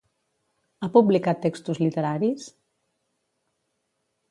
Ha 0.81 0.89
publicat 0.95 1.43
textos 1.43 1.83
literaris? 1.85 2.49